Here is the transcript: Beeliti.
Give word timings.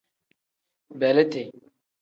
Beeliti. 0.99 1.43